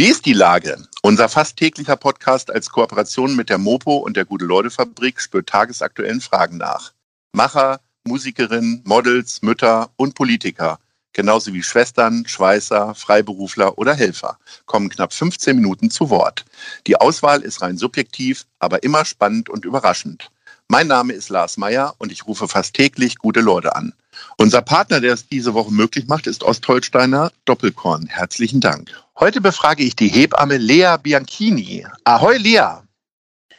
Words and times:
Wie 0.00 0.06
ist 0.06 0.24
die 0.24 0.32
Lage? 0.32 0.78
Unser 1.02 1.28
fast 1.28 1.58
täglicher 1.58 1.94
Podcast 1.94 2.50
als 2.50 2.70
Kooperation 2.70 3.36
mit 3.36 3.50
der 3.50 3.58
Mopo 3.58 3.96
und 3.96 4.16
der 4.16 4.24
Gute-Leute-Fabrik 4.24 5.20
spürt 5.20 5.50
tagesaktuellen 5.50 6.22
Fragen 6.22 6.56
nach. 6.56 6.94
Macher, 7.34 7.80
Musikerinnen, 8.04 8.80
Models, 8.86 9.42
Mütter 9.42 9.90
und 9.96 10.14
Politiker, 10.14 10.78
genauso 11.12 11.52
wie 11.52 11.62
Schwestern, 11.62 12.26
Schweißer, 12.26 12.94
Freiberufler 12.94 13.76
oder 13.76 13.92
Helfer, 13.92 14.38
kommen 14.64 14.88
knapp 14.88 15.12
15 15.12 15.54
Minuten 15.54 15.90
zu 15.90 16.08
Wort. 16.08 16.46
Die 16.86 16.96
Auswahl 16.96 17.42
ist 17.42 17.60
rein 17.60 17.76
subjektiv, 17.76 18.46
aber 18.58 18.82
immer 18.82 19.04
spannend 19.04 19.50
und 19.50 19.66
überraschend. 19.66 20.30
Mein 20.66 20.86
Name 20.86 21.12
ist 21.12 21.28
Lars 21.28 21.58
Meyer 21.58 21.94
und 21.98 22.10
ich 22.10 22.26
rufe 22.26 22.48
fast 22.48 22.72
täglich 22.72 23.18
gute 23.18 23.40
Leute 23.40 23.76
an. 23.76 23.92
Unser 24.36 24.62
Partner, 24.62 25.00
der 25.00 25.14
es 25.14 25.26
diese 25.26 25.54
Woche 25.54 25.72
möglich 25.72 26.06
macht, 26.06 26.26
ist 26.26 26.42
Ostholsteiner 26.42 27.30
Doppelkorn. 27.44 28.06
Herzlichen 28.06 28.60
Dank. 28.60 28.90
Heute 29.18 29.40
befrage 29.40 29.82
ich 29.82 29.96
die 29.96 30.08
Hebamme 30.08 30.56
Lea 30.56 30.96
Bianchini. 31.02 31.86
Ahoi, 32.04 32.36
Lea. 32.38 32.82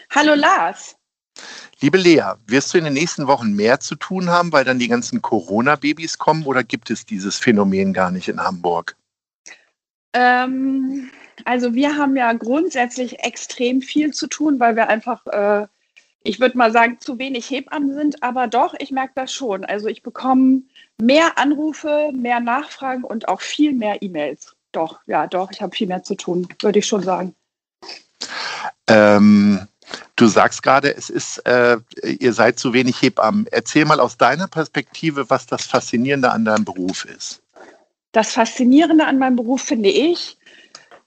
Hallo, 0.09 0.33
Lars. 0.33 0.95
Liebe 1.79 1.97
Lea, 1.97 2.33
wirst 2.45 2.73
du 2.73 2.77
in 2.77 2.83
den 2.83 2.93
nächsten 2.93 3.27
Wochen 3.27 3.53
mehr 3.53 3.79
zu 3.79 3.95
tun 3.95 4.29
haben, 4.29 4.51
weil 4.51 4.65
dann 4.65 4.77
die 4.77 4.87
ganzen 4.87 5.21
Corona-Babys 5.21 6.17
kommen 6.17 6.45
oder 6.45 6.63
gibt 6.63 6.91
es 6.91 7.05
dieses 7.05 7.37
Phänomen 7.37 7.93
gar 7.93 8.11
nicht 8.11 8.27
in 8.27 8.39
Hamburg? 8.39 8.95
Ähm, 10.13 11.09
also 11.45 11.73
wir 11.73 11.97
haben 11.97 12.15
ja 12.15 12.33
grundsätzlich 12.33 13.19
extrem 13.19 13.81
viel 13.81 14.13
zu 14.13 14.27
tun, 14.27 14.59
weil 14.59 14.75
wir 14.75 14.89
einfach 14.89 15.25
äh, 15.27 15.67
ich 16.23 16.39
würde 16.39 16.57
mal 16.57 16.71
sagen, 16.71 16.97
zu 16.99 17.17
wenig 17.17 17.49
Hebammen 17.49 17.93
sind, 17.93 18.23
aber 18.23 18.47
doch, 18.47 18.75
ich 18.77 18.91
merke 18.91 19.13
das 19.15 19.33
schon. 19.33 19.65
Also 19.65 19.87
ich 19.87 20.03
bekomme 20.03 20.61
mehr 20.99 21.37
Anrufe, 21.37 22.11
mehr 22.13 22.39
Nachfragen 22.39 23.03
und 23.03 23.27
auch 23.27 23.41
viel 23.41 23.73
mehr 23.73 24.01
E-Mails. 24.01 24.55
Doch, 24.71 24.99
ja, 25.07 25.27
doch, 25.27 25.51
ich 25.51 25.61
habe 25.61 25.75
viel 25.75 25.87
mehr 25.87 26.03
zu 26.03 26.15
tun, 26.15 26.47
würde 26.61 26.79
ich 26.79 26.85
schon 26.85 27.03
sagen. 27.03 27.35
Ähm, 28.87 29.67
du 30.15 30.27
sagst 30.27 30.63
gerade, 30.63 30.95
es 30.95 31.09
ist, 31.09 31.39
äh, 31.39 31.77
ihr 32.03 32.33
seid 32.33 32.59
zu 32.59 32.73
wenig 32.73 33.01
Hebammen. 33.01 33.47
Erzähl 33.51 33.85
mal 33.85 33.99
aus 33.99 34.17
deiner 34.17 34.47
Perspektive, 34.47 35.29
was 35.29 35.47
das 35.47 35.65
Faszinierende 35.65 36.31
an 36.31 36.45
deinem 36.45 36.65
Beruf 36.65 37.05
ist. 37.05 37.41
Das 38.11 38.33
Faszinierende 38.33 39.05
an 39.05 39.17
meinem 39.17 39.37
Beruf 39.37 39.61
finde 39.61 39.89
ich, 39.89 40.37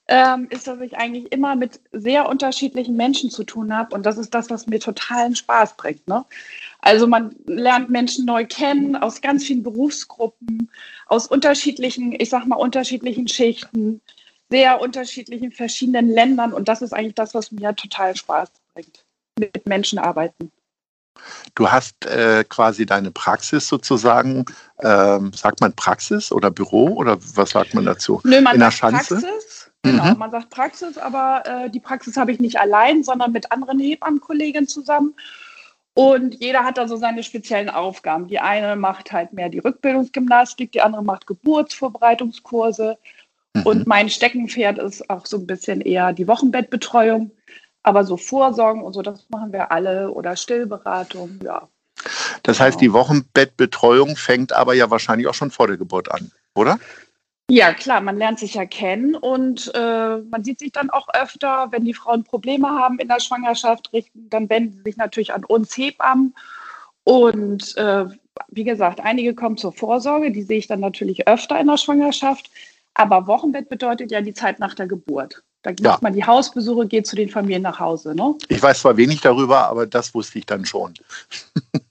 ähm, 0.06 0.48
ist, 0.50 0.66
dass 0.66 0.80
ich 0.80 0.96
eigentlich 0.96 1.32
immer 1.32 1.56
mit 1.56 1.80
sehr 1.92 2.28
unterschiedlichen 2.28 2.96
Menschen 2.96 3.30
zu 3.30 3.44
tun 3.44 3.74
habe. 3.74 3.94
Und 3.94 4.04
das 4.04 4.18
ist 4.18 4.34
das, 4.34 4.50
was 4.50 4.66
mir 4.66 4.80
totalen 4.80 5.34
Spaß 5.34 5.76
bringt. 5.76 6.06
Ne? 6.06 6.24
Also 6.80 7.06
man 7.06 7.34
lernt 7.46 7.88
Menschen 7.88 8.26
neu 8.26 8.44
kennen 8.46 8.96
aus 8.96 9.22
ganz 9.22 9.44
vielen 9.44 9.62
Berufsgruppen, 9.62 10.70
aus 11.06 11.26
unterschiedlichen, 11.26 12.14
ich 12.18 12.28
sag 12.28 12.46
mal, 12.46 12.56
unterschiedlichen 12.56 13.28
Schichten, 13.28 14.02
sehr 14.50 14.80
unterschiedlichen 14.80 15.52
verschiedenen 15.52 16.10
Ländern. 16.10 16.52
Und 16.52 16.68
das 16.68 16.82
ist 16.82 16.92
eigentlich 16.92 17.14
das, 17.14 17.34
was 17.34 17.50
mir 17.50 17.74
total 17.74 18.14
Spaß 18.14 18.50
bringt. 18.74 19.04
Mit 19.38 19.66
Menschen 19.66 19.98
arbeiten. 19.98 20.52
Du 21.54 21.70
hast 21.70 22.06
äh, 22.06 22.44
quasi 22.46 22.86
deine 22.86 23.10
Praxis 23.10 23.68
sozusagen, 23.68 24.44
ähm, 24.82 25.32
sagt 25.32 25.60
man 25.60 25.72
Praxis 25.72 26.30
oder 26.32 26.50
Büro 26.50 26.88
oder 26.88 27.18
was 27.34 27.50
sagt 27.50 27.74
man 27.74 27.84
dazu? 27.84 28.20
Nö, 28.24 28.40
man 28.40 28.54
In 28.54 28.60
der 28.60 28.70
Schanze? 28.70 29.14
Praxis 29.20 29.43
Genau, 29.84 30.12
mhm. 30.12 30.18
man 30.18 30.30
sagt 30.30 30.48
Praxis, 30.48 30.96
aber 30.96 31.42
äh, 31.44 31.70
die 31.70 31.78
Praxis 31.78 32.16
habe 32.16 32.32
ich 32.32 32.40
nicht 32.40 32.58
allein, 32.58 33.04
sondern 33.04 33.32
mit 33.32 33.52
anderen 33.52 33.78
Hebammenkollegen 33.78 34.66
zusammen. 34.66 35.14
Und 35.92 36.40
jeder 36.40 36.64
hat 36.64 36.78
da 36.78 36.88
so 36.88 36.96
seine 36.96 37.22
speziellen 37.22 37.68
Aufgaben. 37.68 38.26
Die 38.26 38.40
eine 38.40 38.76
macht 38.76 39.12
halt 39.12 39.34
mehr 39.34 39.50
die 39.50 39.58
Rückbildungsgymnastik, 39.58 40.72
die 40.72 40.80
andere 40.80 41.04
macht 41.04 41.26
Geburtsvorbereitungskurse. 41.26 42.96
Mhm. 43.52 43.62
Und 43.62 43.86
mein 43.86 44.08
Steckenpferd 44.08 44.78
ist 44.78 45.08
auch 45.10 45.26
so 45.26 45.36
ein 45.36 45.46
bisschen 45.46 45.82
eher 45.82 46.14
die 46.14 46.26
Wochenbettbetreuung. 46.26 47.30
Aber 47.82 48.04
so 48.04 48.16
Vorsorgen 48.16 48.82
und 48.82 48.94
so, 48.94 49.02
das 49.02 49.26
machen 49.28 49.52
wir 49.52 49.70
alle. 49.70 50.10
Oder 50.10 50.34
Stillberatung, 50.36 51.40
ja. 51.44 51.68
Das 52.42 52.58
heißt, 52.58 52.80
die 52.80 52.86
genau. 52.86 53.00
Wochenbettbetreuung 53.00 54.16
fängt 54.16 54.54
aber 54.54 54.72
ja 54.72 54.90
wahrscheinlich 54.90 55.28
auch 55.28 55.34
schon 55.34 55.50
vor 55.50 55.66
der 55.66 55.76
Geburt 55.76 56.10
an, 56.10 56.32
oder? 56.54 56.78
Ja, 57.50 57.74
klar, 57.74 58.00
man 58.00 58.16
lernt 58.16 58.38
sich 58.38 58.54
ja 58.54 58.64
kennen 58.64 59.14
und 59.14 59.70
äh, 59.74 60.16
man 60.16 60.42
sieht 60.42 60.60
sich 60.60 60.72
dann 60.72 60.88
auch 60.88 61.08
öfter, 61.12 61.68
wenn 61.72 61.84
die 61.84 61.92
Frauen 61.92 62.24
Probleme 62.24 62.68
haben 62.68 62.98
in 62.98 63.08
der 63.08 63.20
Schwangerschaft, 63.20 63.92
richten, 63.92 64.30
dann 64.30 64.48
wenden 64.48 64.78
sie 64.78 64.82
sich 64.90 64.96
natürlich 64.96 65.34
an 65.34 65.44
uns 65.44 65.76
Hebammen. 65.76 66.34
Und 67.04 67.76
äh, 67.76 68.06
wie 68.48 68.64
gesagt, 68.64 69.00
einige 69.00 69.34
kommen 69.34 69.58
zur 69.58 69.74
Vorsorge, 69.74 70.32
die 70.32 70.42
sehe 70.42 70.58
ich 70.58 70.68
dann 70.68 70.80
natürlich 70.80 71.28
öfter 71.28 71.60
in 71.60 71.66
der 71.66 71.76
Schwangerschaft. 71.76 72.50
Aber 72.94 73.26
Wochenbett 73.26 73.68
bedeutet 73.68 74.10
ja 74.10 74.22
die 74.22 74.34
Zeit 74.34 74.58
nach 74.58 74.74
der 74.74 74.86
Geburt. 74.86 75.42
Da 75.62 75.70
macht 75.70 75.80
ja. 75.80 75.98
man 76.00 76.14
die 76.14 76.24
Hausbesuche, 76.24 76.86
geht 76.86 77.06
zu 77.06 77.16
den 77.16 77.28
Familien 77.28 77.62
nach 77.62 77.78
Hause. 77.78 78.14
Ne? 78.14 78.34
Ich 78.48 78.62
weiß 78.62 78.80
zwar 78.80 78.96
wenig 78.96 79.20
darüber, 79.20 79.68
aber 79.68 79.86
das 79.86 80.14
wusste 80.14 80.38
ich 80.38 80.46
dann 80.46 80.64
schon. 80.64 80.94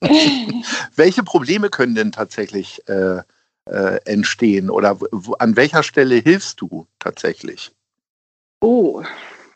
Welche 0.96 1.22
Probleme 1.22 1.68
können 1.70 1.94
denn 1.94 2.10
tatsächlich 2.12 2.86
äh, 2.88 3.22
äh, 3.66 3.98
entstehen? 4.04 4.70
Oder 4.70 4.98
an 5.38 5.56
welcher 5.56 5.82
Stelle 5.82 6.16
hilfst 6.16 6.60
du 6.60 6.86
tatsächlich? 6.98 7.72
Oh. 8.60 9.02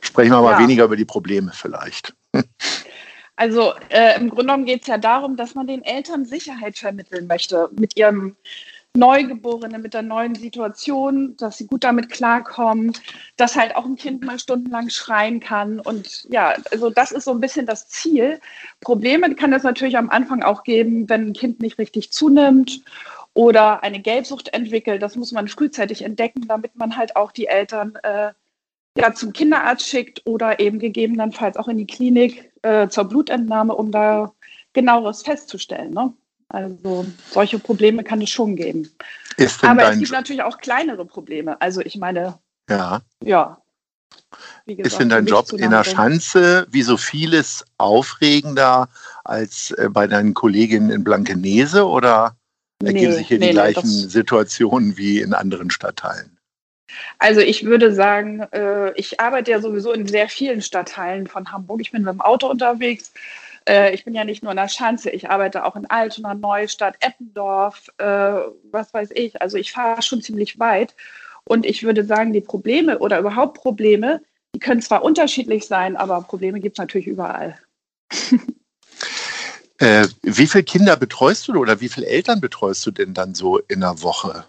Sprechen 0.01 0.33
wir 0.33 0.43
mal 0.43 0.53
ja. 0.53 0.59
weniger 0.61 0.85
über 0.85 0.97
die 0.97 1.05
Probleme 1.05 1.53
vielleicht. 1.55 2.15
Also 3.41 3.73
äh, 3.91 4.17
im 4.17 4.31
Grunde 4.31 4.47
genommen 4.47 4.65
geht 4.65 4.83
es 4.83 4.89
ja 4.89 4.99
darum, 4.99 5.37
dass 5.37 5.55
man 5.55 5.69
den 5.69 5.85
Eltern 5.85 6.25
Sicherheit 6.25 6.77
vermitteln 6.77 7.29
möchte 7.29 7.71
mit 7.79 7.97
ihrem 7.97 8.35
Neugeborenen, 8.97 9.81
mit 9.81 9.95
der 9.95 10.03
neuen 10.03 10.35
Situation, 10.35 11.37
dass 11.37 11.59
sie 11.59 11.69
gut 11.69 11.85
damit 11.85 12.11
klarkommen, 12.11 12.93
dass 13.37 13.55
halt 13.55 13.77
auch 13.77 13.85
ein 13.85 13.95
Kind 13.95 14.25
mal 14.25 14.41
stundenlang 14.41 14.89
schreien 14.89 15.39
kann. 15.39 15.79
Und 15.79 16.27
ja, 16.31 16.55
also 16.73 16.91
das 16.91 17.13
ist 17.13 17.27
so 17.27 17.31
ein 17.31 17.41
bisschen 17.41 17.65
das 17.65 17.89
Ziel. 17.89 18.41
Probleme 18.81 19.33
kann 19.37 19.53
es 19.53 19.63
natürlich 19.63 19.97
am 19.97 20.11
Anfang 20.11 20.43
auch 20.43 20.65
geben, 20.65 21.09
wenn 21.09 21.29
ein 21.29 21.33
Kind 21.33 21.61
nicht 21.61 21.79
richtig 21.79 22.11
zunimmt 22.11 22.83
oder 23.39 23.85
eine 23.85 24.01
Gelbsucht 24.01 24.53
entwickelt. 24.53 25.01
Das 25.01 25.15
muss 25.15 25.31
man 25.31 25.47
frühzeitig 25.47 26.03
entdecken, 26.03 26.49
damit 26.49 26.75
man 26.75 26.97
halt 26.97 27.15
auch 27.15 27.31
die 27.31 27.47
Eltern 27.47 27.95
äh, 28.03 28.33
ja, 28.97 29.15
zum 29.15 29.33
Kinderarzt 29.33 29.87
schickt 29.87 30.23
oder 30.27 30.59
eben 30.59 30.81
gegebenenfalls 30.81 31.57
auch 31.57 31.69
in 31.69 31.77
die 31.77 31.87
Klinik 31.87 32.51
äh, 32.63 32.89
zur 32.89 33.05
Blutentnahme, 33.05 33.77
um 33.77 33.93
da 33.93 34.33
genaueres 34.73 35.23
festzustellen. 35.23 35.93
Ne? 35.93 36.13
Also 36.49 37.07
solche 37.31 37.61
Probleme 37.61 38.03
kann 38.03 38.21
es 38.21 38.31
schon 38.31 38.57
geben. 38.57 38.91
Aber 39.63 39.93
es 39.93 40.01
gibt 40.01 40.11
natürlich 40.11 40.43
auch 40.43 40.59
kleinere 40.59 41.05
Probleme. 41.05 41.61
Also 41.61 41.81
ich 41.81 41.97
meine, 41.97 42.41
ja. 42.69 43.03
ja 43.23 43.63
Gesagt, 44.67 44.87
ist 44.89 44.99
denn 44.99 45.11
dein 45.11 45.27
Job 45.27 45.53
in 45.53 45.71
der 45.71 45.85
Schanze 45.85 46.67
wie 46.73 46.83
so 46.83 46.97
vieles 46.97 47.65
aufregender 47.77 48.89
als 49.23 49.71
äh, 49.71 49.89
bei 49.89 50.09
deinen 50.09 50.35
Kolleginnen 50.35 50.91
in 50.91 51.05
Blankenese 51.05 51.87
oder 51.87 52.35
ergeben 52.83 53.11
nee, 53.11 53.17
sich 53.17 53.29
hier 53.29 53.39
nee, 53.39 53.49
die 53.49 53.53
gleichen 53.53 53.87
Situationen 53.87 54.97
wie 54.97 55.21
in 55.21 55.35
anderen 55.35 55.71
Stadtteilen? 55.71 56.39
Also 57.19 57.41
ich 57.41 57.65
würde 57.65 57.93
sagen, 57.93 58.41
äh, 58.53 58.93
ich 58.95 59.21
arbeite 59.21 59.51
ja 59.51 59.61
sowieso 59.61 59.93
in 59.93 60.07
sehr 60.07 60.29
vielen 60.29 60.63
Stadtteilen 60.63 61.27
von 61.27 61.53
Hamburg. 61.53 61.81
Ich 61.81 61.93
bin 61.93 62.03
mit 62.03 62.13
dem 62.13 62.21
Auto 62.21 62.49
unterwegs. 62.49 63.13
Äh, 63.69 63.95
ich 63.95 64.05
bin 64.05 64.15
ja 64.15 64.25
nicht 64.25 64.43
nur 64.43 64.53
in 64.53 64.57
der 64.57 64.69
Schanze, 64.69 65.11
ich 65.11 65.29
arbeite 65.29 65.65
auch 65.65 65.77
in 65.77 65.87
Altona, 65.87 66.35
Neustadt, 66.35 66.97
Eppendorf, 67.01 67.89
äh, 67.99 68.41
was 68.71 68.95
weiß 68.95 69.11
ich. 69.15 69.41
Also 69.43 69.59
ich 69.59 69.73
fahre 69.73 70.03
schon 70.03 70.23
ziemlich 70.23 70.59
weit. 70.59 70.95
Und 71.45 71.67
ich 71.67 71.83
würde 71.83 72.05
sagen, 72.05 72.33
die 72.33 72.41
Probleme 72.41 72.99
oder 72.99 73.19
überhaupt 73.19 73.59
Probleme, 73.59 74.21
die 74.55 74.61
können 74.61 74.83
zwar 74.83 75.03
unterschiedlich 75.03 75.67
sein, 75.67 75.97
aber 75.97 76.23
Probleme 76.23 76.61
gibt 76.61 76.79
es 76.79 76.83
natürlich 76.83 77.07
überall. 77.07 77.59
Äh, 79.81 80.09
wie 80.37 80.47
viele 80.47 80.65
Kinder 80.65 80.97
betreust 80.97 81.49
du 81.49 81.55
oder 81.55 81.81
wie 81.81 81.89
viele 81.89 82.07
Eltern 82.07 82.41
betreust 82.41 82.85
du 82.87 82.91
denn 82.91 83.15
dann 83.15 83.35
so 83.35 83.59
in 83.59 83.83
einer 83.83 84.03
Woche? 84.03 84.45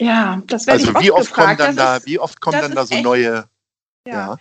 Ja, 0.00 0.42
das 0.46 0.66
werde 0.66 0.80
also 0.80 0.90
ich 0.90 0.96
oft 0.96 1.04
wie 1.04 1.10
oft 1.12 1.28
gefragt. 1.28 1.58
kommen 1.58 1.76
dann 1.76 1.76
da, 1.76 2.04
wie 2.04 2.18
oft 2.18 2.40
kommen 2.40 2.60
dann 2.60 2.74
da 2.74 2.86
so 2.86 2.94
echt, 2.94 3.04
neue? 3.04 3.44
Ja. 4.06 4.12
ja. 4.12 4.36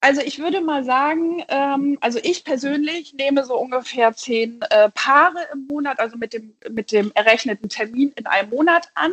Also 0.00 0.20
ich 0.20 0.40
würde 0.40 0.60
mal 0.60 0.82
sagen, 0.82 1.44
ähm, 1.48 1.96
also 2.00 2.18
ich 2.22 2.42
persönlich 2.42 3.14
nehme 3.14 3.44
so 3.44 3.56
ungefähr 3.56 4.12
zehn 4.14 4.60
äh, 4.70 4.90
Paare 4.90 5.38
im 5.52 5.68
Monat, 5.68 6.00
also 6.00 6.16
mit 6.16 6.32
dem, 6.32 6.54
mit 6.70 6.90
dem 6.90 7.12
errechneten 7.14 7.68
Termin 7.68 8.12
in 8.16 8.26
einem 8.26 8.50
Monat 8.50 8.88
an. 8.94 9.12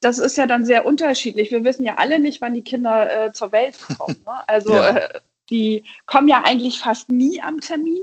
Das 0.00 0.18
ist 0.18 0.36
ja 0.36 0.48
dann 0.48 0.64
sehr 0.64 0.86
unterschiedlich. 0.86 1.52
Wir 1.52 1.62
wissen 1.62 1.84
ja 1.84 1.96
alle 1.96 2.18
nicht, 2.18 2.40
wann 2.40 2.54
die 2.54 2.64
Kinder 2.64 3.26
äh, 3.26 3.32
zur 3.32 3.52
Welt 3.52 3.78
kommen. 3.96 4.20
Ne? 4.26 4.32
Also 4.48 4.74
ja. 4.74 4.96
äh, 4.96 5.20
die 5.50 5.84
kommen 6.06 6.26
ja 6.26 6.42
eigentlich 6.44 6.80
fast 6.80 7.10
nie 7.10 7.40
am 7.40 7.60
Termin. 7.60 8.02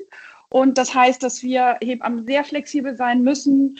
Und 0.51 0.77
das 0.77 0.93
heißt, 0.93 1.23
dass 1.23 1.43
wir 1.43 1.77
Hebammen 1.81 2.25
sehr 2.27 2.43
flexibel 2.43 2.95
sein 2.95 3.21
müssen. 3.23 3.79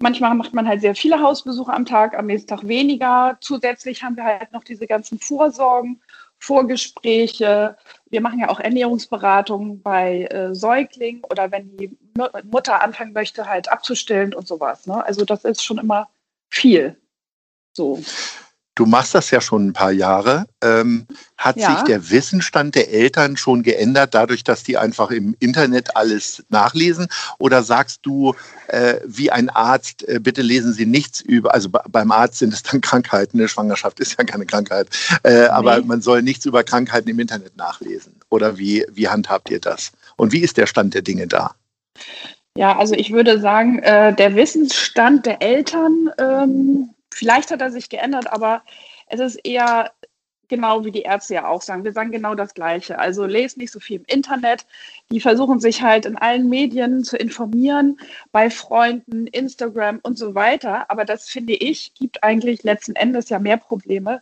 Manchmal 0.00 0.34
macht 0.34 0.52
man 0.52 0.68
halt 0.68 0.82
sehr 0.82 0.94
viele 0.94 1.20
Hausbesuche 1.20 1.72
am 1.72 1.86
Tag, 1.86 2.16
am 2.16 2.26
nächsten 2.26 2.48
Tag 2.48 2.68
weniger. 2.68 3.38
Zusätzlich 3.40 4.02
haben 4.02 4.16
wir 4.16 4.24
halt 4.24 4.52
noch 4.52 4.62
diese 4.62 4.86
ganzen 4.86 5.18
Vorsorgen, 5.18 6.02
Vorgespräche. 6.38 7.76
Wir 8.10 8.20
machen 8.20 8.38
ja 8.38 8.50
auch 8.50 8.60
Ernährungsberatungen 8.60 9.80
bei 9.80 10.24
äh, 10.24 10.54
Säuglingen 10.54 11.24
oder 11.24 11.50
wenn 11.50 11.74
die 11.78 11.96
Mutter 12.44 12.82
anfangen 12.82 13.14
möchte, 13.14 13.46
halt 13.46 13.72
abzustillen 13.72 14.34
und 14.34 14.46
sowas. 14.46 14.86
Ne? 14.86 15.02
Also 15.02 15.24
das 15.24 15.44
ist 15.44 15.64
schon 15.64 15.78
immer 15.78 16.10
viel. 16.50 17.00
So. 17.72 17.98
Du 18.74 18.86
machst 18.86 19.14
das 19.14 19.30
ja 19.30 19.40
schon 19.40 19.68
ein 19.68 19.72
paar 19.72 19.90
Jahre. 19.90 20.46
Ähm, 20.62 21.06
hat 21.36 21.56
ja. 21.56 21.74
sich 21.74 21.84
der 21.84 22.10
Wissensstand 22.10 22.74
der 22.74 22.92
Eltern 22.92 23.36
schon 23.36 23.62
geändert, 23.62 24.14
dadurch, 24.14 24.44
dass 24.44 24.62
die 24.62 24.78
einfach 24.78 25.10
im 25.10 25.34
Internet 25.40 25.96
alles 25.96 26.44
nachlesen? 26.48 27.08
Oder 27.38 27.62
sagst 27.62 28.00
du, 28.02 28.34
äh, 28.68 28.96
wie 29.04 29.30
ein 29.30 29.50
Arzt, 29.50 30.08
äh, 30.08 30.20
bitte 30.20 30.42
lesen 30.42 30.72
Sie 30.72 30.86
nichts 30.86 31.20
über, 31.20 31.52
also 31.52 31.68
beim 31.68 32.12
Arzt 32.12 32.38
sind 32.38 32.54
es 32.54 32.62
dann 32.62 32.80
Krankheiten, 32.90 33.38
eine 33.38 33.48
Schwangerschaft 33.48 34.00
ist 34.00 34.16
ja 34.18 34.24
keine 34.24 34.46
Krankheit, 34.46 34.88
äh, 35.24 35.32
nee. 35.32 35.46
aber 35.46 35.82
man 35.82 36.00
soll 36.00 36.22
nichts 36.22 36.46
über 36.46 36.62
Krankheiten 36.62 37.08
im 37.08 37.18
Internet 37.18 37.56
nachlesen. 37.56 38.20
Oder 38.30 38.56
wie, 38.56 38.86
wie 38.92 39.08
handhabt 39.08 39.50
ihr 39.50 39.60
das? 39.60 39.92
Und 40.16 40.32
wie 40.32 40.40
ist 40.40 40.56
der 40.56 40.66
Stand 40.66 40.94
der 40.94 41.02
Dinge 41.02 41.26
da? 41.26 41.54
Ja, 42.56 42.78
also 42.78 42.94
ich 42.94 43.12
würde 43.12 43.40
sagen, 43.40 43.78
äh, 43.80 44.14
der 44.14 44.34
Wissensstand 44.34 45.26
der 45.26 45.40
Eltern, 45.42 46.10
ähm, 46.18 46.90
vielleicht 47.12 47.50
hat 47.50 47.60
er 47.60 47.70
sich 47.70 47.88
geändert, 47.88 48.32
aber 48.32 48.62
es 49.06 49.20
ist 49.20 49.36
eher 49.44 49.92
genau 50.50 50.84
wie 50.84 50.90
die 50.90 51.02
Ärzte 51.02 51.34
ja 51.34 51.48
auch 51.48 51.62
sagen. 51.62 51.84
Wir 51.84 51.92
sagen 51.92 52.10
genau 52.10 52.34
das 52.34 52.52
Gleiche. 52.52 52.98
Also 52.98 53.24
lest 53.24 53.56
nicht 53.56 53.72
so 53.72 53.80
viel 53.80 53.96
im 54.00 54.04
Internet. 54.06 54.66
Die 55.10 55.20
versuchen 55.20 55.60
sich 55.60 55.80
halt 55.80 56.04
in 56.04 56.18
allen 56.18 56.50
Medien 56.50 57.02
zu 57.04 57.16
informieren, 57.16 57.98
bei 58.32 58.50
Freunden, 58.50 59.26
Instagram 59.28 60.00
und 60.02 60.18
so 60.18 60.34
weiter. 60.34 60.90
Aber 60.90 61.06
das 61.06 61.28
finde 61.28 61.54
ich, 61.54 61.94
gibt 61.94 62.22
eigentlich 62.22 62.62
letzten 62.64 62.96
Endes 62.96 63.30
ja 63.30 63.38
mehr 63.38 63.56
Probleme, 63.56 64.20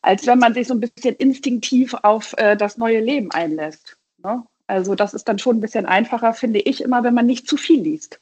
als 0.00 0.26
wenn 0.26 0.38
man 0.38 0.54
sich 0.54 0.68
so 0.68 0.74
ein 0.74 0.80
bisschen 0.80 1.16
instinktiv 1.16 1.94
auf 2.02 2.34
äh, 2.38 2.56
das 2.56 2.78
neue 2.78 3.00
Leben 3.00 3.30
einlässt. 3.32 3.98
Ne? 4.22 4.44
Also 4.66 4.94
das 4.94 5.12
ist 5.12 5.28
dann 5.28 5.38
schon 5.38 5.58
ein 5.58 5.60
bisschen 5.60 5.86
einfacher, 5.86 6.32
finde 6.32 6.60
ich 6.60 6.82
immer, 6.82 7.02
wenn 7.04 7.14
man 7.14 7.26
nicht 7.26 7.46
zu 7.48 7.56
viel 7.56 7.82
liest. 7.82 8.20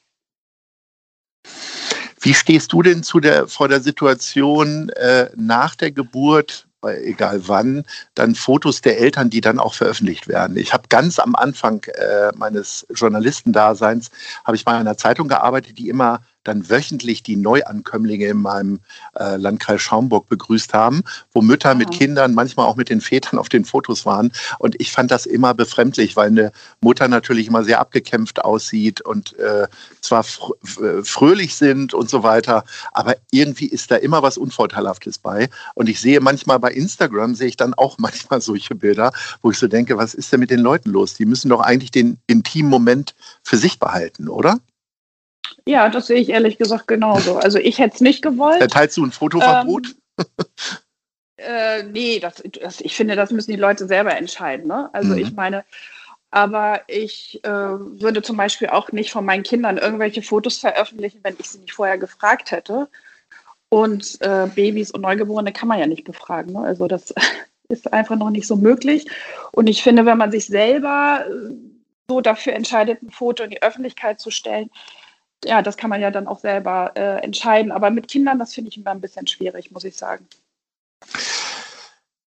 Wie 2.23 2.35
stehst 2.35 2.73
du 2.73 2.83
denn 2.83 3.03
zu 3.03 3.21
der, 3.21 3.49
vor 3.49 3.69
der 3.69 3.81
Situation 3.81 4.89
äh, 4.91 5.29
nach 5.37 5.75
der 5.75 5.91
Geburt 5.91 6.67
egal 6.85 7.47
wann, 7.47 7.85
dann 8.15 8.35
Fotos 8.35 8.81
der 8.81 8.99
Eltern, 8.99 9.31
die 9.31 9.41
dann 9.41 9.59
auch 9.59 9.75
veröffentlicht 9.75 10.29
werden. 10.29 10.57
Ich 10.57 10.73
habe 10.73 10.85
ganz 10.89 11.19
am 11.19 11.35
Anfang 11.35 11.85
äh, 11.85 12.33
meines 12.37 12.87
Journalistendaseins, 12.95 14.11
habe 14.45 14.57
ich 14.57 14.65
bei 14.65 14.73
einer 14.73 14.97
Zeitung 14.97 15.29
gearbeitet, 15.29 15.79
die 15.79 15.89
immer 15.89 16.21
dann 16.45 16.69
wöchentlich 16.69 17.23
die 17.23 17.37
Neuankömmlinge 17.37 18.27
in 18.27 18.43
meinem 18.43 18.81
äh, 19.19 19.37
Landkreis 19.37 19.81
Schaumburg 19.81 20.29
begrüßt 20.29 20.75
haben, 20.75 21.03
wo 21.33 21.43
Mütter 21.43 21.71
ah. 21.71 21.75
mit 21.75 21.91
Kindern, 21.91 22.35
manchmal 22.35 22.67
auch 22.67 22.77
mit 22.77 22.89
den 22.89 23.01
Vätern 23.01 23.39
auf 23.39 23.49
den 23.49 23.65
Fotos 23.65 24.07
waren. 24.07 24.33
Und 24.59 24.81
ich 24.81 24.93
fand 24.93 25.11
das 25.11 25.27
immer 25.27 25.55
befremdlich, 25.55 26.17
weil 26.17 26.29
eine 26.29 26.53
Mutter 26.81 27.09
natürlich 27.09 27.47
immer 27.47 27.65
sehr 27.65 27.81
abgekämpft 27.81 28.45
aussieht 28.45 29.01
und 29.01 29.39
äh, 29.39 29.67
zwar 30.01 30.25
fr 30.25 30.53
fröhlich 31.05 31.55
sind 31.55 31.95
und 31.95 32.11
so 32.11 32.23
weiter, 32.23 32.65
aber 32.93 33.17
irgendwie 33.31 33.67
ist 33.67 33.91
da 33.91 33.97
immer 33.97 34.23
was 34.23 34.39
Unvorteilhaftes 34.39 35.19
bei. 35.19 35.49
Und 35.75 35.89
ich 35.89 36.01
sehe 36.01 36.21
manchmal 36.21 36.59
bei 36.59 36.73
Instagram, 36.73 37.35
sehe 37.35 37.49
ich 37.49 37.57
dann 37.57 37.75
auch 37.75 37.99
manchmal 37.99 38.41
solche 38.41 38.75
Bilder, 38.75 39.13
wo 39.43 39.51
ich 39.51 39.59
so 39.59 39.69
denke, 39.69 39.97
was 39.97 40.15
ist 40.15 40.33
denn 40.33 40.41
mit 40.41 40.51
den 40.51 40.61
Leuten 40.61 40.91
los? 40.91 41.15
Die 41.15 41.27
müssen 41.27 41.49
doch 41.49 41.61
eigentlich 41.61 41.91
den 41.91 42.19
intimen 42.27 42.71
Moment 42.71 43.15
für 43.43 43.57
sich 43.57 43.79
behalten, 43.79 44.29
oder? 44.29 44.59
Ja, 45.67 45.89
das 45.89 46.07
sehe 46.07 46.19
ich 46.19 46.31
ehrlich 46.31 46.59
gesagt 46.59 46.89
genauso. 46.89 47.37
Also 47.37 47.59
ich 47.59 47.79
hätte 47.79 47.95
es 47.97 48.01
nicht 48.01 48.23
gewollt. 48.23 48.61
Erteilst 48.61 48.97
du 48.97 49.05
ein 49.05 49.13
Fotoverbot? 49.13 49.95
Ähm, 50.19 50.25
äh, 51.37 51.83
nee, 51.85 52.21
das, 52.21 52.43
das, 52.61 52.81
ich 52.81 52.95
finde, 52.95 53.17
das 53.17 53.31
müssen 53.31 53.51
die 53.51 53.57
Leute 53.57 53.87
selber 53.87 54.17
entscheiden. 54.17 54.69
Ne? 54.69 54.91
Also 54.93 55.13
mhm. 55.13 55.19
ich 55.19 55.33
meine, 55.33 55.65
aber 56.31 56.81
ich 56.89 57.45
äh, 57.45 57.49
würde 57.51 58.23
zum 58.23 58.37
Beispiel 58.37 58.69
auch 58.69 58.91
nicht 58.91 59.13
von 59.13 59.25
meinen 59.25 59.43
Kindern 59.43 59.77
irgendwelche 59.77 60.23
Fotos 60.23 60.59
veröffentlichen, 60.59 61.21
wenn 61.23 61.37
ich 61.39 61.51
sie 61.51 61.59
nicht 61.59 61.75
vorher 61.75 61.99
gefragt 61.99 62.51
hätte. 62.53 62.89
Und 63.69 64.19
äh, 64.21 64.49
Babys 64.55 64.91
und 64.91 65.03
Neugeborene 65.03 65.53
kann 65.53 65.69
man 65.69 65.79
ja 65.79 65.87
nicht 65.87 66.05
befragen. 66.05 66.55
Ne? 66.55 66.61
Also 66.61 66.89
das 66.89 67.15
ist 67.69 67.93
einfach 67.93 68.17
noch 68.17 68.31
nicht 68.31 68.47
so 68.47 68.57
möglich. 68.57 69.07
Und 69.53 69.67
ich 69.67 69.83
finde, 69.83 70.07
wenn 70.07 70.19
man 70.19 70.31
sich 70.31 70.47
selber 70.47 71.27
äh, 71.29 71.55
so 72.09 72.21
dafür 72.21 72.55
entscheidet, 72.55 73.03
ein 73.03 73.11
Foto 73.11 73.45
in 73.45 73.51
die 73.51 73.63
Öffentlichkeit 73.63 74.21
zu 74.21 74.31
stellen, 74.31 74.71
ja, 75.45 75.63
das 75.63 75.77
kann 75.77 75.91
man 75.91 76.01
ja 76.01 76.11
dann 76.11 76.27
auch 76.27 76.41
selber 76.41 76.93
äh, 76.95 77.23
entscheiden. 77.23 77.73
Aber 77.73 77.91
mit 77.91 78.09
Kindern, 78.09 78.39
das 78.39 78.55
finde 78.55 78.71
ich 78.71 78.77
immer 78.77 78.91
ein 78.91 79.01
bisschen 79.01 79.27
schwierig, 79.27 79.71
muss 79.71 79.85
ich 79.85 79.97
sagen. 79.97 80.27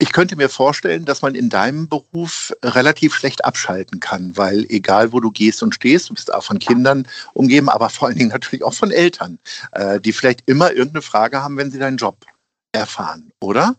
Ich 0.00 0.12
könnte 0.12 0.37
mir 0.37 0.49
vorstellen, 0.49 1.05
dass 1.05 1.22
man 1.22 1.34
in 1.34 1.49
deinem 1.49 1.88
Beruf 1.88 2.52
relativ 2.62 3.14
schlecht 3.14 3.44
abschalten 3.44 3.99
kann, 3.99 4.37
weil 4.37 4.64
egal 4.69 5.12
wo 5.12 5.19
du 5.19 5.32
gehst 5.32 5.62
und 5.62 5.75
stehst, 5.75 6.08
du 6.08 6.14
bist 6.14 6.32
auch 6.32 6.44
von 6.44 6.60
Kindern 6.60 7.08
umgeben, 7.34 7.69
aber 7.69 7.90
vor 7.90 8.06
allen 8.06 8.16
Dingen 8.16 8.31
natürlich 8.31 8.62
auch 8.62 8.75
von 8.75 8.93
Eltern, 8.93 9.40
äh, 9.72 10.00
die 10.00 10.12
vielleicht 10.12 10.49
immer 10.49 10.70
irgendeine 10.70 11.02
Frage 11.02 11.43
haben, 11.43 11.56
wenn 11.56 11.72
sie 11.72 11.81
deinen 11.81 11.96
Job 11.96 12.16
erfahren, 12.72 13.32
oder? 13.40 13.75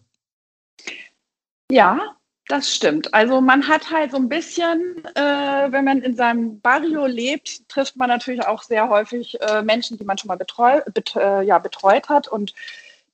Ja, 1.71 2.17
das 2.49 2.73
stimmt. 2.73 3.13
Also 3.13 3.41
man 3.41 3.67
hat 3.67 3.91
halt 3.91 4.11
so 4.11 4.17
ein 4.17 4.27
bisschen, 4.27 5.05
äh, 5.15 5.71
wenn 5.71 5.85
man 5.85 6.01
in 6.01 6.15
seinem 6.15 6.59
Barrio 6.61 7.05
lebt, 7.05 7.69
trifft 7.69 7.95
man 7.95 8.09
natürlich 8.09 8.45
auch 8.45 8.63
sehr 8.63 8.89
häufig 8.89 9.39
äh, 9.39 9.61
Menschen, 9.61 9.99
die 9.99 10.03
man 10.03 10.17
schon 10.17 10.29
mal 10.29 10.37
betreu, 10.37 10.81
bet, 10.91 11.15
äh, 11.15 11.43
ja, 11.43 11.59
betreut 11.59 12.09
hat 12.09 12.27
und 12.27 12.55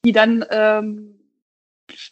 die 0.06 0.14
dann, 0.14 0.46
ähm, 0.52 1.20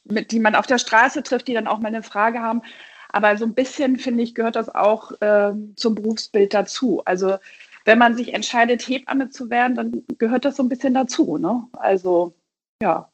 mit, 0.04 0.31
die 0.31 0.40
man 0.40 0.56
auf 0.56 0.68
der 0.68 0.80
Straße 0.80 1.24
trifft, 1.24 1.48
die 1.48 1.54
dann 1.54 1.68
auch 1.68 1.80
mal 1.80 1.88
eine 1.88 2.04
Frage 2.04 2.42
haben. 2.42 2.62
Aber 3.10 3.38
so 3.38 3.46
ein 3.46 3.54
bisschen, 3.54 3.98
finde 3.98 4.24
ich, 4.24 4.36
gehört 4.36 4.58
das 4.58 4.68
auch 4.74 5.14
ähm, 5.22 5.74
zum 5.78 5.96
Berufsbild 5.96 6.54
dazu. 6.54 7.04
Also 7.06 7.38
wenn 7.86 8.00
man 8.00 8.16
sich 8.18 8.34
entscheidet, 8.34 8.81
Hebamme 8.81 9.30
zu 9.30 9.50
werden, 9.50 9.75
dann 9.75 10.04
gehört 10.18 10.44
das 10.44 10.58
so 10.58 10.64
ein 10.64 10.70
bisschen 10.70 10.94
dazu. 10.94 11.38
Ne? 11.38 11.68
Also 11.74 12.34
ja. 12.81 13.12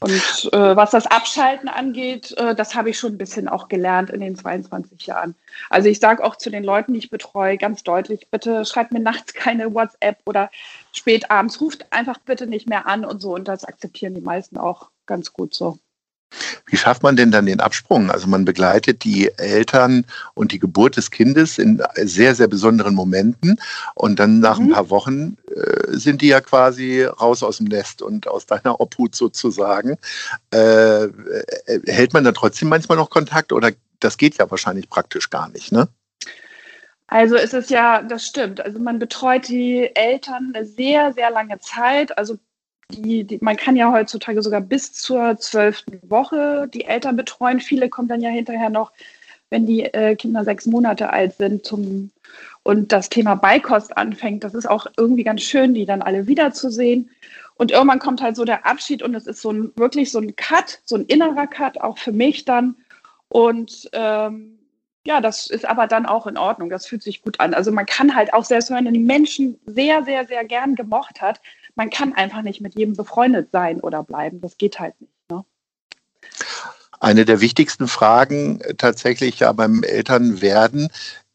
Und 0.00 0.52
äh, 0.52 0.76
was 0.76 0.90
das 0.90 1.06
Abschalten 1.06 1.68
angeht, 1.68 2.32
äh, 2.38 2.54
das 2.54 2.74
habe 2.74 2.90
ich 2.90 2.98
schon 2.98 3.14
ein 3.14 3.18
bisschen 3.18 3.48
auch 3.48 3.68
gelernt 3.68 4.10
in 4.10 4.20
den 4.20 4.36
22 4.36 5.06
Jahren. 5.06 5.34
Also 5.70 5.88
ich 5.88 6.00
sage 6.00 6.24
auch 6.24 6.36
zu 6.36 6.50
den 6.50 6.64
Leuten, 6.64 6.92
die 6.92 6.98
ich 6.98 7.10
betreue, 7.10 7.58
ganz 7.58 7.82
deutlich, 7.82 8.28
bitte 8.30 8.64
schreibt 8.64 8.92
mir 8.92 9.00
nachts 9.00 9.34
keine 9.34 9.74
WhatsApp 9.74 10.18
oder 10.26 10.50
spät 10.92 11.30
abends, 11.30 11.60
ruft 11.60 11.92
einfach 11.92 12.18
bitte 12.18 12.46
nicht 12.46 12.68
mehr 12.68 12.86
an 12.86 13.04
und 13.04 13.20
so. 13.20 13.34
Und 13.34 13.48
das 13.48 13.64
akzeptieren 13.64 14.14
die 14.14 14.20
meisten 14.20 14.56
auch 14.56 14.90
ganz 15.06 15.32
gut 15.32 15.54
so. 15.54 15.78
Wie 16.66 16.76
schafft 16.76 17.02
man 17.02 17.16
denn 17.16 17.30
dann 17.30 17.46
den 17.46 17.60
Absprung? 17.60 18.10
Also 18.10 18.26
man 18.26 18.44
begleitet 18.44 19.04
die 19.04 19.30
Eltern 19.36 20.04
und 20.34 20.52
die 20.52 20.58
Geburt 20.58 20.96
des 20.96 21.10
Kindes 21.10 21.58
in 21.58 21.82
sehr, 21.96 22.34
sehr 22.34 22.48
besonderen 22.48 22.94
Momenten 22.94 23.60
und 23.94 24.18
dann 24.18 24.40
nach 24.40 24.58
mhm. 24.58 24.66
ein 24.66 24.72
paar 24.72 24.90
Wochen 24.90 25.36
äh, 25.54 25.96
sind 25.96 26.22
die 26.22 26.28
ja 26.28 26.40
quasi 26.40 27.04
raus 27.04 27.42
aus 27.42 27.58
dem 27.58 27.66
Nest 27.66 28.02
und 28.02 28.28
aus 28.28 28.46
deiner 28.46 28.80
Obhut 28.80 29.14
sozusagen. 29.14 29.96
Äh, 30.52 31.04
äh 31.04 31.10
hält 31.86 32.12
man 32.12 32.24
da 32.24 32.32
trotzdem 32.32 32.68
manchmal 32.68 32.98
noch 32.98 33.10
Kontakt 33.10 33.52
oder 33.52 33.70
das 34.00 34.16
geht 34.16 34.36
ja 34.38 34.50
wahrscheinlich 34.50 34.88
praktisch 34.88 35.30
gar 35.30 35.48
nicht, 35.48 35.72
ne? 35.72 35.88
Also 37.06 37.36
es 37.36 37.52
ist 37.52 37.70
ja, 37.70 38.02
das 38.02 38.26
stimmt. 38.26 38.60
Also 38.60 38.78
man 38.78 38.98
betreut 38.98 39.48
die 39.48 39.90
Eltern 39.94 40.52
eine 40.54 40.64
sehr, 40.64 41.12
sehr 41.12 41.30
lange 41.30 41.58
Zeit. 41.60 42.16
Also 42.16 42.38
die, 42.90 43.24
die, 43.24 43.38
man 43.40 43.56
kann 43.56 43.76
ja 43.76 43.92
heutzutage 43.92 44.42
sogar 44.42 44.60
bis 44.60 44.92
zur 44.92 45.36
zwölften 45.38 45.98
Woche 46.08 46.68
die 46.72 46.84
Eltern 46.84 47.16
betreuen. 47.16 47.60
Viele 47.60 47.88
kommen 47.88 48.08
dann 48.08 48.20
ja 48.20 48.30
hinterher 48.30 48.70
noch, 48.70 48.92
wenn 49.50 49.66
die 49.66 49.84
äh, 49.84 50.16
Kinder 50.16 50.44
sechs 50.44 50.66
Monate 50.66 51.10
alt 51.10 51.36
sind, 51.36 51.64
zum 51.64 52.10
und 52.64 52.92
das 52.92 53.10
Thema 53.10 53.34
Beikost 53.36 53.96
anfängt. 53.96 54.42
Das 54.42 54.54
ist 54.54 54.68
auch 54.68 54.86
irgendwie 54.96 55.22
ganz 55.22 55.42
schön, 55.42 55.74
die 55.74 55.84
dann 55.84 56.02
alle 56.02 56.26
wiederzusehen. 56.26 57.10
Und 57.56 57.70
irgendwann 57.70 58.00
kommt 58.00 58.20
halt 58.20 58.36
so 58.36 58.44
der 58.44 58.66
Abschied 58.66 59.02
und 59.02 59.14
es 59.14 59.26
ist 59.26 59.40
so 59.40 59.52
ein 59.52 59.70
wirklich 59.76 60.10
so 60.10 60.18
ein 60.18 60.34
Cut, 60.34 60.80
so 60.84 60.96
ein 60.96 61.04
innerer 61.04 61.46
Cut, 61.46 61.80
auch 61.80 61.98
für 61.98 62.10
mich 62.10 62.44
dann. 62.44 62.76
Und 63.28 63.88
ähm, 63.92 64.58
ja, 65.06 65.20
das 65.20 65.48
ist 65.48 65.66
aber 65.66 65.86
dann 65.86 66.06
auch 66.06 66.26
in 66.26 66.38
Ordnung. 66.38 66.70
Das 66.70 66.86
fühlt 66.86 67.02
sich 67.02 67.22
gut 67.22 67.38
an. 67.38 67.54
Also 67.54 67.70
man 67.70 67.86
kann 67.86 68.14
halt 68.14 68.32
auch, 68.32 68.44
selbst 68.44 68.70
wenn 68.70 68.82
man 68.84 68.94
die 68.94 68.98
Menschen 68.98 69.60
sehr, 69.66 70.02
sehr, 70.04 70.26
sehr 70.26 70.44
gern 70.44 70.74
gemocht 70.74 71.20
hat, 71.20 71.40
man 71.76 71.90
kann 71.90 72.12
einfach 72.12 72.42
nicht 72.42 72.60
mit 72.60 72.76
jedem 72.76 72.94
befreundet 72.94 73.50
sein 73.52 73.80
oder 73.80 74.02
bleiben. 74.02 74.40
Das 74.40 74.56
geht 74.56 74.78
halt 74.78 75.00
nicht. 75.00 75.12
Ne? 75.30 75.44
Eine 77.00 77.24
der 77.24 77.40
wichtigsten 77.40 77.88
Fragen 77.88 78.60
äh, 78.60 78.74
tatsächlich 78.74 79.40
ja 79.40 79.52
beim 79.52 79.82
Elternwerden 79.82 80.88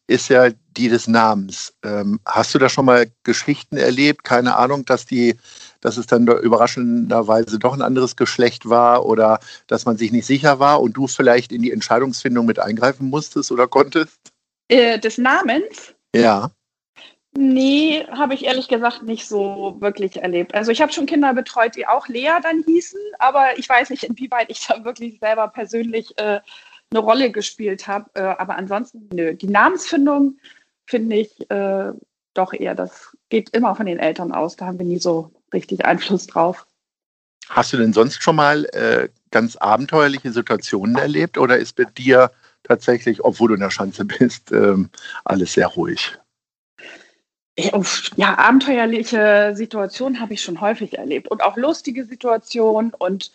ist 0.06 0.28
ja 0.28 0.50
die 0.76 0.88
des 0.88 1.06
Namens. 1.06 1.72
Ähm, 1.84 2.18
hast 2.26 2.52
du 2.52 2.58
da 2.58 2.68
schon 2.68 2.84
mal 2.84 3.06
Geschichten 3.22 3.76
erlebt? 3.76 4.24
Keine 4.24 4.56
Ahnung, 4.56 4.84
dass 4.84 5.06
die, 5.06 5.36
dass 5.80 5.96
es 5.96 6.06
dann 6.06 6.26
überraschenderweise 6.26 7.60
doch 7.60 7.74
ein 7.74 7.82
anderes 7.82 8.16
Geschlecht 8.16 8.68
war 8.68 9.06
oder 9.06 9.38
dass 9.68 9.84
man 9.84 9.96
sich 9.96 10.10
nicht 10.10 10.26
sicher 10.26 10.58
war 10.58 10.82
und 10.82 10.94
du 10.94 11.06
vielleicht 11.06 11.52
in 11.52 11.62
die 11.62 11.70
Entscheidungsfindung 11.70 12.44
mit 12.44 12.58
eingreifen 12.58 13.08
musstest 13.08 13.52
oder 13.52 13.68
konntest? 13.68 14.18
Äh, 14.68 14.98
des 14.98 15.16
Namens? 15.16 15.94
Ja. 16.14 16.50
Nee, 17.36 18.04
habe 18.10 18.34
ich 18.34 18.44
ehrlich 18.44 18.66
gesagt 18.66 19.02
nicht 19.04 19.26
so 19.26 19.76
wirklich 19.78 20.16
erlebt. 20.16 20.54
Also 20.54 20.72
ich 20.72 20.82
habe 20.82 20.92
schon 20.92 21.06
Kinder 21.06 21.32
betreut, 21.32 21.76
die 21.76 21.86
auch 21.86 22.08
Lea 22.08 22.32
dann 22.42 22.64
hießen, 22.64 23.00
aber 23.18 23.56
ich 23.56 23.68
weiß 23.68 23.90
nicht, 23.90 24.02
inwieweit 24.02 24.50
ich 24.50 24.66
da 24.66 24.84
wirklich 24.84 25.20
selber 25.20 25.46
persönlich 25.48 26.18
äh, 26.18 26.40
eine 26.90 27.00
Rolle 27.00 27.30
gespielt 27.30 27.86
habe. 27.86 28.10
Äh, 28.14 28.22
aber 28.22 28.56
ansonsten, 28.56 29.08
nö. 29.12 29.34
Die 29.34 29.46
Namensfindung 29.46 30.38
finde 30.86 31.16
ich 31.16 31.48
äh, 31.50 31.92
doch 32.34 32.52
eher, 32.52 32.74
das 32.74 33.16
geht 33.28 33.50
immer 33.50 33.76
von 33.76 33.86
den 33.86 34.00
Eltern 34.00 34.32
aus. 34.32 34.56
Da 34.56 34.66
haben 34.66 34.78
wir 34.78 34.86
nie 34.86 34.98
so 34.98 35.30
richtig 35.52 35.84
Einfluss 35.84 36.26
drauf. 36.26 36.66
Hast 37.48 37.72
du 37.72 37.76
denn 37.76 37.92
sonst 37.92 38.22
schon 38.22 38.36
mal 38.36 38.64
äh, 38.66 39.08
ganz 39.30 39.56
abenteuerliche 39.56 40.32
Situationen 40.32 40.96
erlebt 40.96 41.38
oder 41.38 41.58
ist 41.58 41.76
bei 41.76 41.84
dir 41.84 42.30
tatsächlich, 42.64 43.24
obwohl 43.24 43.48
du 43.48 43.54
in 43.54 43.60
der 43.60 43.70
Schanze 43.70 44.04
bist, 44.04 44.50
ähm, 44.50 44.90
alles 45.24 45.52
sehr 45.52 45.68
ruhig? 45.68 46.18
Ja, 47.58 48.38
abenteuerliche 48.38 49.52
Situationen 49.54 50.20
habe 50.20 50.34
ich 50.34 50.42
schon 50.42 50.60
häufig 50.60 50.96
erlebt 50.98 51.28
und 51.28 51.42
auch 51.42 51.56
lustige 51.56 52.04
Situationen 52.04 52.92
und 52.94 53.32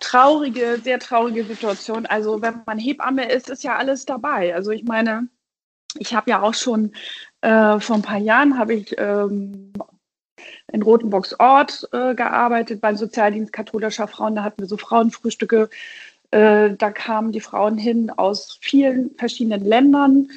traurige, 0.00 0.80
sehr 0.82 0.98
traurige 0.98 1.44
Situationen. 1.44 2.06
Also 2.06 2.42
wenn 2.42 2.62
man 2.66 2.78
Hebamme 2.78 3.30
ist, 3.30 3.48
ist 3.48 3.64
ja 3.64 3.76
alles 3.76 4.04
dabei. 4.04 4.54
Also 4.54 4.72
ich 4.72 4.84
meine, 4.84 5.28
ich 5.98 6.14
habe 6.14 6.30
ja 6.30 6.42
auch 6.42 6.54
schon 6.54 6.92
äh, 7.40 7.78
vor 7.80 7.96
ein 7.96 8.02
paar 8.02 8.18
Jahren 8.18 8.58
habe 8.58 8.74
ich 8.74 8.94
ähm, 8.98 9.72
in 10.72 10.82
Rotenburgsort 10.82 11.88
äh, 11.92 12.14
gearbeitet 12.14 12.80
beim 12.80 12.96
Sozialdienst 12.96 13.52
katholischer 13.52 14.08
Frauen. 14.08 14.34
Da 14.34 14.42
hatten 14.42 14.60
wir 14.60 14.68
so 14.68 14.76
Frauenfrühstücke. 14.76 15.70
Äh, 16.30 16.74
da 16.76 16.90
kamen 16.90 17.32
die 17.32 17.40
Frauen 17.40 17.78
hin 17.78 18.10
aus 18.10 18.58
vielen 18.60 19.14
verschiedenen 19.16 19.64
Ländern 19.64 20.28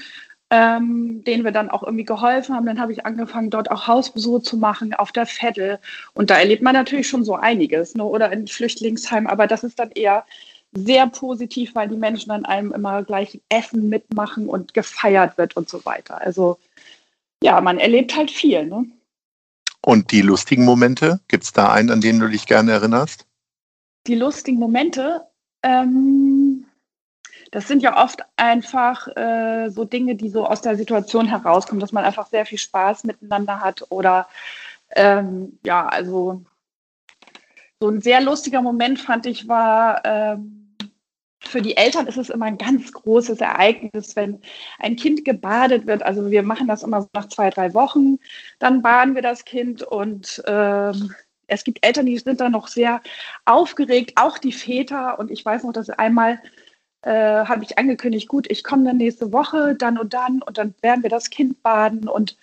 ähm, 0.51 1.23
denen 1.23 1.43
wir 1.43 1.51
dann 1.51 1.69
auch 1.69 1.83
irgendwie 1.83 2.05
geholfen 2.05 2.55
haben. 2.55 2.65
Dann 2.65 2.79
habe 2.79 2.91
ich 2.91 3.05
angefangen, 3.05 3.49
dort 3.49 3.71
auch 3.71 3.87
Hausbesuche 3.87 4.41
zu 4.41 4.57
machen 4.57 4.93
auf 4.93 5.11
der 5.11 5.25
Vettel. 5.25 5.79
Und 6.13 6.29
da 6.29 6.37
erlebt 6.37 6.61
man 6.61 6.73
natürlich 6.73 7.07
schon 7.07 7.23
so 7.23 7.35
einiges, 7.35 7.95
ne? 7.95 8.03
oder 8.03 8.31
in 8.31 8.47
Flüchtlingsheim. 8.47 9.27
Aber 9.27 9.47
das 9.47 9.63
ist 9.63 9.79
dann 9.79 9.91
eher 9.91 10.25
sehr 10.73 11.07
positiv, 11.07 11.73
weil 11.73 11.87
die 11.87 11.95
Menschen 11.95 12.29
dann 12.29 12.45
einem 12.45 12.73
immer 12.73 13.03
gleich 13.03 13.39
Essen 13.49 13.89
mitmachen 13.89 14.47
und 14.47 14.73
gefeiert 14.73 15.37
wird 15.37 15.55
und 15.55 15.69
so 15.69 15.85
weiter. 15.85 16.21
Also 16.21 16.57
ja, 17.41 17.59
man 17.61 17.79
erlebt 17.79 18.15
halt 18.15 18.29
viel. 18.29 18.65
Ne? 18.65 18.85
Und 19.81 20.11
die 20.11 20.21
lustigen 20.21 20.65
Momente, 20.65 21.21
gibt 21.27 21.43
es 21.43 21.53
da 21.53 21.71
einen, 21.71 21.91
an 21.91 22.01
den 22.01 22.19
du 22.19 22.27
dich 22.27 22.45
gerne 22.45 22.71
erinnerst? 22.71 23.25
Die 24.07 24.15
lustigen 24.15 24.59
Momente, 24.59 25.21
ähm, 25.63 26.44
das 27.55 27.69
sind 27.69 27.81
ja 27.81 28.03
oft 28.03 28.21
einfach 28.35 29.07
äh, 29.15 29.69
so 29.69 29.85
Dinge, 29.85 30.15
die 30.15 30.27
so 30.27 30.45
aus 30.45 30.61
der 30.61 30.75
Situation 30.75 31.25
herauskommen, 31.25 31.79
dass 31.79 31.93
man 31.93 32.03
einfach 32.03 32.27
sehr 32.27 32.45
viel 32.45 32.57
Spaß 32.57 33.05
miteinander 33.05 33.61
hat 33.61 33.85
oder 33.91 34.27
ähm, 34.93 35.57
ja, 35.63 35.87
also 35.87 36.43
so 37.79 37.87
ein 37.87 38.01
sehr 38.01 38.19
lustiger 38.19 38.61
Moment 38.61 38.99
fand 38.99 39.25
ich 39.25 39.47
war, 39.47 40.03
ähm, 40.03 40.75
für 41.39 41.61
die 41.61 41.77
Eltern 41.77 42.07
ist 42.07 42.17
es 42.17 42.29
immer 42.29 42.43
ein 42.43 42.57
ganz 42.57 42.91
großes 42.91 43.39
Ereignis, 43.39 44.17
wenn 44.17 44.41
ein 44.79 44.97
Kind 44.97 45.23
gebadet 45.23 45.87
wird. 45.87 46.03
Also 46.03 46.29
wir 46.29 46.43
machen 46.43 46.67
das 46.67 46.83
immer 46.83 47.07
nach 47.13 47.29
zwei, 47.29 47.51
drei 47.51 47.73
Wochen, 47.73 48.17
dann 48.59 48.81
baden 48.81 49.15
wir 49.15 49.21
das 49.21 49.45
Kind 49.45 49.81
und 49.81 50.43
ähm, 50.45 51.15
es 51.47 51.63
gibt 51.63 51.85
Eltern, 51.85 52.05
die 52.05 52.17
sind 52.17 52.41
dann 52.41 52.51
noch 52.51 52.67
sehr 52.67 53.01
aufgeregt, 53.45 54.13
auch 54.15 54.39
die 54.39 54.51
Väter. 54.51 55.19
Und 55.19 55.31
ich 55.31 55.45
weiß 55.45 55.63
noch, 55.63 55.73
dass 55.73 55.89
einmal 55.89 56.41
äh, 57.05 57.45
habe 57.45 57.63
ich 57.63 57.77
angekündigt, 57.77 58.27
gut, 58.27 58.47
ich 58.49 58.63
komme 58.63 58.83
dann 58.83 58.97
nächste 58.97 59.31
Woche, 59.31 59.75
dann 59.75 59.99
und 59.99 60.13
dann 60.13 60.41
und 60.41 60.57
dann 60.57 60.73
werden 60.81 61.03
wir 61.03 61.09
das 61.11 61.29
Kind 61.29 61.61
baden. 61.61 62.07
Und 62.07 62.35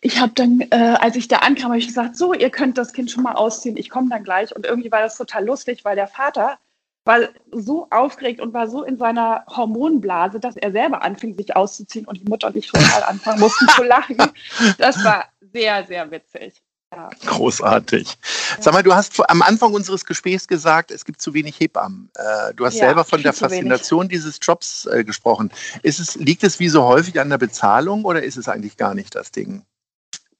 ich 0.00 0.20
habe 0.20 0.32
dann, 0.34 0.62
äh, 0.70 0.96
als 0.98 1.16
ich 1.16 1.28
da 1.28 1.38
ankam, 1.38 1.66
habe 1.66 1.78
ich 1.78 1.88
gesagt, 1.88 2.16
so, 2.16 2.32
ihr 2.32 2.50
könnt 2.50 2.78
das 2.78 2.94
Kind 2.94 3.10
schon 3.10 3.22
mal 3.22 3.34
ausziehen, 3.34 3.76
ich 3.76 3.90
komme 3.90 4.08
dann 4.08 4.24
gleich. 4.24 4.56
Und 4.56 4.64
irgendwie 4.64 4.90
war 4.90 5.02
das 5.02 5.18
total 5.18 5.44
lustig, 5.44 5.84
weil 5.84 5.96
der 5.96 6.08
Vater 6.08 6.58
war 7.04 7.28
so 7.52 7.86
aufgeregt 7.90 8.40
und 8.40 8.54
war 8.54 8.68
so 8.68 8.84
in 8.84 8.96
seiner 8.96 9.44
Hormonblase, 9.48 10.40
dass 10.40 10.56
er 10.56 10.72
selber 10.72 11.02
anfing, 11.02 11.34
sich 11.36 11.54
auszuziehen 11.54 12.06
und 12.06 12.18
die 12.18 12.24
Mutter 12.24 12.46
und 12.46 12.56
ich 12.56 12.68
total 12.68 13.02
anfangen 13.02 13.40
mussten 13.40 13.68
zu 13.68 13.82
lachen. 13.82 14.16
Das 14.78 15.04
war 15.04 15.26
sehr, 15.52 15.84
sehr 15.84 16.10
witzig. 16.10 16.63
Großartig. 17.26 18.08
Ja. 18.08 18.62
Sag 18.62 18.74
mal, 18.74 18.82
du 18.82 18.94
hast 18.94 19.18
am 19.30 19.42
Anfang 19.42 19.72
unseres 19.72 20.04
Gesprächs 20.04 20.48
gesagt, 20.48 20.90
es 20.90 21.04
gibt 21.04 21.20
zu 21.20 21.34
wenig 21.34 21.58
Hebammen. 21.58 22.10
Äh, 22.14 22.54
du 22.54 22.64
hast 22.64 22.74
ja, 22.74 22.86
selber 22.86 23.04
von 23.04 23.22
der 23.22 23.32
Faszination 23.32 24.08
dieses 24.08 24.38
Jobs 24.42 24.86
äh, 24.86 25.04
gesprochen. 25.04 25.50
Es, 25.82 26.14
liegt 26.16 26.44
es 26.44 26.58
wie 26.60 26.68
so 26.68 26.84
häufig 26.84 27.20
an 27.20 27.30
der 27.30 27.38
Bezahlung 27.38 28.04
oder 28.04 28.22
ist 28.22 28.36
es 28.36 28.48
eigentlich 28.48 28.76
gar 28.76 28.94
nicht 28.94 29.14
das 29.14 29.30
Ding? 29.30 29.62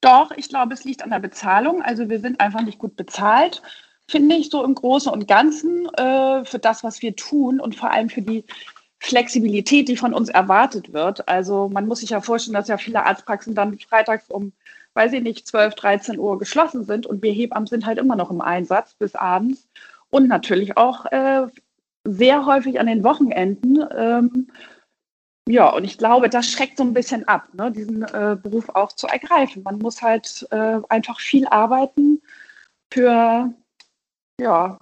Doch, 0.01 0.31
ich 0.35 0.49
glaube, 0.49 0.73
es 0.73 0.83
liegt 0.83 1.03
an 1.03 1.09
der 1.09 1.19
Bezahlung. 1.19 1.81
Also 1.81 2.09
wir 2.09 2.19
sind 2.19 2.39
einfach 2.39 2.61
nicht 2.61 2.77
gut 2.77 2.95
bezahlt, 2.95 3.61
finde 4.07 4.35
ich, 4.35 4.49
so 4.49 4.63
im 4.63 4.75
Großen 4.75 5.11
und 5.11 5.27
Ganzen 5.27 5.87
äh, 5.95 6.45
für 6.45 6.59
das, 6.59 6.83
was 6.83 7.01
wir 7.01 7.15
tun 7.15 7.59
und 7.59 7.75
vor 7.75 7.91
allem 7.91 8.09
für 8.09 8.21
die 8.21 8.45
Flexibilität, 8.99 9.87
die 9.87 9.97
von 9.97 10.13
uns 10.13 10.29
erwartet 10.29 10.93
wird. 10.93 11.27
Also 11.27 11.69
man 11.69 11.87
muss 11.87 11.99
sich 11.99 12.11
ja 12.11 12.21
vorstellen, 12.21 12.55
dass 12.55 12.67
ja 12.67 12.77
viele 12.77 13.05
Arztpraxen 13.05 13.55
dann 13.55 13.77
freitags 13.79 14.29
um 14.29 14.51
weiß 14.95 15.13
ich 15.13 15.21
nicht, 15.21 15.47
12, 15.47 15.75
13 15.75 16.19
Uhr 16.19 16.39
geschlossen 16.39 16.85
sind 16.85 17.05
und 17.05 17.21
wir 17.21 17.31
Hebammen 17.31 17.67
sind 17.67 17.85
halt 17.85 17.99
immer 17.99 18.15
noch 18.15 18.31
im 18.31 18.41
Einsatz 18.41 18.93
bis 18.95 19.15
abends 19.15 19.67
und 20.09 20.27
natürlich 20.27 20.77
auch 20.77 21.05
äh, 21.07 21.47
sehr 22.05 22.45
häufig 22.45 22.79
an 22.79 22.87
den 22.87 23.03
Wochenenden. 23.03 23.83
Ähm, 23.95 24.47
ja, 25.47 25.69
und 25.69 25.83
ich 25.83 25.97
glaube, 25.97 26.29
das 26.29 26.49
schreckt 26.49 26.77
so 26.77 26.83
ein 26.83 26.93
bisschen 26.93 27.27
ab, 27.27 27.49
ne, 27.53 27.71
diesen 27.71 28.03
äh, 28.03 28.37
Beruf 28.41 28.69
auch 28.69 28.93
zu 28.93 29.07
ergreifen. 29.07 29.63
Man 29.63 29.77
muss 29.79 30.01
halt 30.01 30.47
äh, 30.51 30.79
einfach 30.89 31.19
viel 31.19 31.45
arbeiten 31.47 32.21
für, 32.91 33.53
ja, 34.39 34.79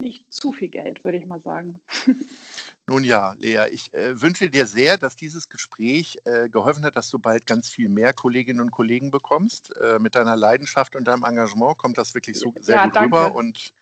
nicht 0.00 0.32
zu 0.32 0.52
viel 0.52 0.68
Geld, 0.68 1.04
würde 1.04 1.18
ich 1.18 1.26
mal 1.26 1.40
sagen. 1.40 1.80
Nun 2.90 3.04
ja, 3.04 3.36
Lea, 3.38 3.68
ich 3.70 3.94
äh, 3.94 4.20
wünsche 4.20 4.50
dir 4.50 4.66
sehr, 4.66 4.98
dass 4.98 5.14
dieses 5.14 5.48
Gespräch 5.48 6.18
äh, 6.24 6.48
geholfen 6.48 6.84
hat, 6.84 6.96
dass 6.96 7.08
du 7.08 7.20
bald 7.20 7.46
ganz 7.46 7.68
viel 7.68 7.88
mehr 7.88 8.12
Kolleginnen 8.12 8.58
und 8.58 8.72
Kollegen 8.72 9.12
bekommst. 9.12 9.76
Äh, 9.76 10.00
mit 10.00 10.16
deiner 10.16 10.34
Leidenschaft 10.34 10.96
und 10.96 11.04
deinem 11.06 11.22
Engagement 11.22 11.78
kommt 11.78 11.98
das 11.98 12.16
wirklich 12.16 12.36
so 12.36 12.52
sehr 12.60 12.74
ja, 12.74 12.84
gut 12.86 12.96
danke. 12.96 13.16
rüber. 13.16 13.36
Und 13.36 13.74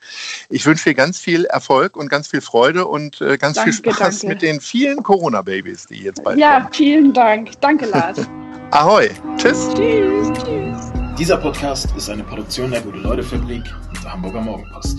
ich 0.51 0.67
wünsche 0.67 0.91
dir 0.91 0.95
ganz 0.95 1.19
viel 1.19 1.47
Erfolg 1.47 1.97
und 1.97 2.11
ganz 2.11 2.29
viel 2.29 2.43
Freude 2.43 2.87
und 2.87 3.23
äh, 3.23 3.39
ganz 3.39 3.57
danke, 3.57 3.73
viel 3.73 3.95
Spaß 3.95 4.19
danke. 4.19 4.27
mit 4.27 4.43
den 4.43 4.61
vielen 4.61 5.03
Corona-Babys, 5.03 5.87
die 5.87 6.03
jetzt 6.03 6.23
bald 6.23 6.39
ja, 6.39 6.57
kommen. 6.57 6.65
Ja, 6.65 6.71
vielen 6.77 7.13
Dank. 7.15 7.59
Danke, 7.63 7.87
Lars. 7.87 8.19
Ahoi. 8.73 9.09
Tschüss. 9.39 9.71
Tschüss. 9.75 10.29
Tschüss. 10.35 10.93
Dieser 11.19 11.39
Podcast 11.39 11.89
ist 11.97 12.11
eine 12.11 12.25
Produktion 12.25 12.71
der 12.71 12.83
Gute-Leute-Fabrik 12.83 13.65
und 13.89 14.05
der 14.05 14.13
Hamburger 14.13 14.43
Morgenpost. 14.43 14.99